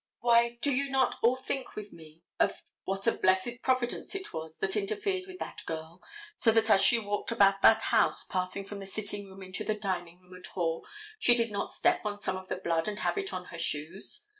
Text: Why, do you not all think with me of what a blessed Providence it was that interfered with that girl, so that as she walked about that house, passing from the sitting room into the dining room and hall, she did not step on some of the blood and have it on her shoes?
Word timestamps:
Why, 0.21 0.57
do 0.63 0.71
you 0.73 0.89
not 0.89 1.19
all 1.21 1.35
think 1.35 1.75
with 1.75 1.93
me 1.93 2.23
of 2.39 2.63
what 2.85 3.05
a 3.05 3.11
blessed 3.11 3.61
Providence 3.61 4.15
it 4.15 4.33
was 4.33 4.57
that 4.57 4.75
interfered 4.75 5.27
with 5.27 5.37
that 5.37 5.61
girl, 5.67 6.01
so 6.37 6.49
that 6.53 6.71
as 6.71 6.81
she 6.81 6.97
walked 6.97 7.31
about 7.31 7.61
that 7.61 7.83
house, 7.83 8.23
passing 8.23 8.65
from 8.65 8.79
the 8.79 8.87
sitting 8.87 9.29
room 9.29 9.43
into 9.43 9.63
the 9.63 9.75
dining 9.75 10.19
room 10.19 10.33
and 10.33 10.45
hall, 10.47 10.87
she 11.19 11.35
did 11.35 11.51
not 11.51 11.69
step 11.69 12.03
on 12.03 12.17
some 12.17 12.35
of 12.35 12.47
the 12.47 12.55
blood 12.57 12.87
and 12.87 13.01
have 13.01 13.15
it 13.19 13.31
on 13.31 13.45
her 13.53 13.59
shoes? 13.59 14.25